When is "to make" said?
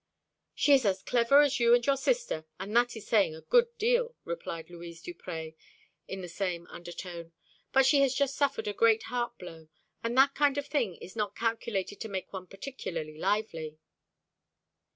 12.01-12.33